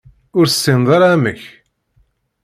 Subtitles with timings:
[0.37, 1.41] Ur tessineḍ ara amek?